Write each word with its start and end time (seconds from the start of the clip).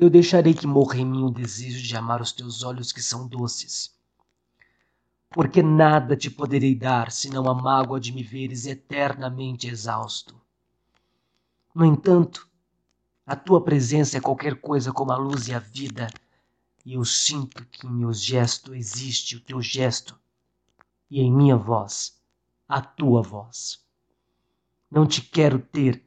Eu 0.00 0.08
deixarei 0.08 0.54
que 0.54 0.66
morra 0.66 0.96
em 0.96 1.04
mim 1.04 1.24
o 1.24 1.30
desejo 1.30 1.82
de 1.82 1.94
amar 1.94 2.22
os 2.22 2.32
teus 2.32 2.62
olhos 2.62 2.90
que 2.90 3.02
são 3.02 3.28
doces. 3.28 3.94
Porque 5.28 5.62
nada 5.62 6.16
te 6.16 6.30
poderei 6.30 6.74
dar 6.74 7.12
senão 7.12 7.46
a 7.46 7.54
mágoa 7.54 8.00
de 8.00 8.10
me 8.10 8.22
veres 8.22 8.64
eternamente 8.64 9.68
exausto. 9.68 10.40
No 11.74 11.84
entanto, 11.84 12.48
a 13.26 13.36
tua 13.36 13.62
presença 13.62 14.16
é 14.16 14.22
qualquer 14.22 14.58
coisa 14.62 14.90
como 14.90 15.12
a 15.12 15.18
luz 15.18 15.48
e 15.48 15.52
a 15.52 15.58
vida, 15.58 16.08
e 16.82 16.94
eu 16.94 17.04
sinto 17.04 17.62
que 17.66 17.86
em 17.86 17.90
meu 17.90 18.14
gesto 18.14 18.74
existe 18.74 19.36
o 19.36 19.40
teu 19.40 19.60
gesto, 19.60 20.18
e 21.10 21.20
em 21.20 21.30
minha 21.30 21.58
voz 21.58 22.18
a 22.66 22.80
tua 22.80 23.20
voz. 23.20 23.84
Não 24.90 25.06
te 25.06 25.20
quero 25.20 25.58
ter, 25.58 26.02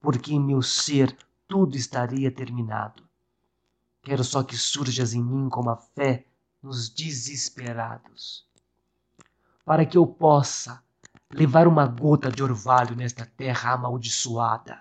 porque 0.00 0.32
em 0.32 0.40
meu 0.40 0.62
ser 0.62 1.14
tudo 1.46 1.76
estaria 1.76 2.30
terminado. 2.30 3.05
Quero 4.06 4.22
só 4.22 4.44
que 4.44 4.56
surjas 4.56 5.14
em 5.14 5.20
mim 5.20 5.48
como 5.48 5.68
a 5.68 5.76
fé 5.76 6.24
nos 6.62 6.88
desesperados, 6.88 8.46
para 9.64 9.84
que 9.84 9.98
eu 9.98 10.06
possa 10.06 10.80
levar 11.28 11.66
uma 11.66 11.88
gota 11.88 12.30
de 12.30 12.40
orvalho 12.40 12.94
nesta 12.94 13.26
terra 13.26 13.72
amaldiçoada, 13.72 14.80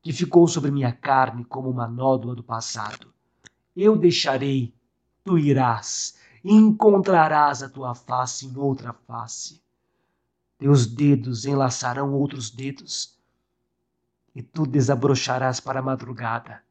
que 0.00 0.12
ficou 0.12 0.46
sobre 0.46 0.70
minha 0.70 0.92
carne 0.92 1.44
como 1.44 1.68
uma 1.68 1.88
nódoa 1.88 2.36
do 2.36 2.44
passado. 2.44 3.12
Eu 3.74 3.96
deixarei, 3.96 4.72
tu 5.24 5.36
irás, 5.36 6.16
e 6.44 6.54
encontrarás 6.54 7.60
a 7.60 7.68
tua 7.68 7.92
face 7.92 8.46
em 8.46 8.56
outra 8.56 8.92
face. 8.92 9.60
Teus 10.58 10.86
dedos 10.86 11.44
enlaçarão 11.44 12.14
outros 12.14 12.50
dedos, 12.50 13.18
e 14.32 14.44
tu 14.44 14.64
desabrocharás 14.64 15.58
para 15.58 15.80
a 15.80 15.82
madrugada 15.82 16.62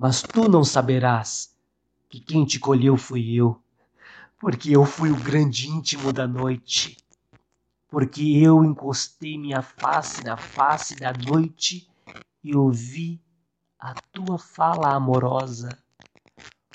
mas 0.00 0.22
tu 0.22 0.48
não 0.48 0.64
saberás 0.64 1.54
que 2.08 2.20
quem 2.20 2.46
te 2.46 2.58
colheu 2.58 2.96
fui 2.96 3.34
eu, 3.34 3.62
porque 4.38 4.74
eu 4.74 4.86
fui 4.86 5.10
o 5.10 5.22
grande 5.22 5.68
íntimo 5.68 6.10
da 6.10 6.26
noite, 6.26 6.96
porque 7.86 8.22
eu 8.22 8.64
encostei 8.64 9.36
minha 9.36 9.60
face 9.60 10.24
na 10.24 10.38
face 10.38 10.96
da 10.96 11.12
noite 11.12 11.86
e 12.42 12.56
ouvi 12.56 13.22
a 13.78 13.92
tua 14.10 14.38
fala 14.38 14.94
amorosa, 14.94 15.68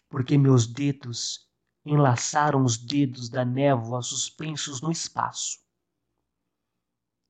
porque 0.07 0.37
meus 0.37 0.67
dedos 0.67 1.49
enlaçaram 1.83 2.63
os 2.63 2.77
dedos 2.77 3.27
da 3.27 3.43
névoa 3.43 4.03
suspensos 4.03 4.81
no 4.81 4.91
espaço. 4.91 5.57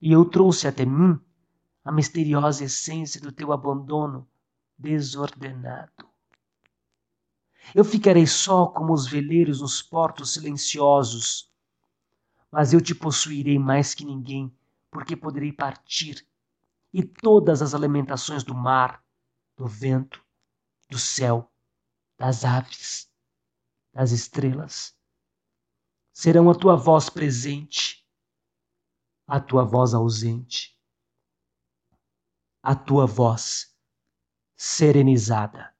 E 0.01 0.11
eu 0.11 0.25
trouxe 0.25 0.67
até 0.67 0.85
mim 0.85 1.17
a 1.85 1.89
misteriosa 1.89 2.65
essência 2.65 3.21
do 3.21 3.31
teu 3.31 3.53
abandono 3.53 4.27
desordenado. 4.77 6.09
Eu 7.73 7.83
ficarei 7.83 8.27
só 8.27 8.67
como 8.67 8.93
os 8.93 9.07
veleiros 9.07 9.61
nos 9.61 9.81
portos 9.81 10.33
silenciosos, 10.33 11.51
mas 12.51 12.73
eu 12.73 12.81
te 12.81 12.93
possuirei 12.93 13.57
mais 13.57 13.93
que 13.93 14.05
ninguém, 14.05 14.55
porque 14.91 15.15
poderei 15.15 15.51
partir, 15.51 16.27
e 16.93 17.03
todas 17.03 17.61
as 17.61 17.73
alimentações 17.73 18.43
do 18.43 18.53
mar, 18.53 19.03
do 19.57 19.67
vento, 19.67 20.23
do 20.89 20.99
céu, 20.99 21.51
das 22.17 22.45
aves, 22.45 23.11
das 23.91 24.11
estrelas, 24.11 24.95
serão 26.13 26.49
a 26.49 26.55
tua 26.55 26.77
voz 26.77 27.09
presente, 27.09 28.07
a 29.27 29.39
tua 29.39 29.65
voz 29.65 29.93
ausente, 29.93 30.79
a 32.61 32.75
tua 32.75 33.05
voz 33.05 33.74
serenizada. 34.57 35.74